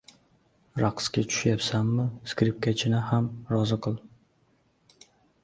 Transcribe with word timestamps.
•Raqsga 0.83 1.23
tushayapsanmi, 1.33 2.07
skripkachini 2.33 3.03
ham 3.11 3.29
rozi 3.53 3.79
qil. 3.89 4.01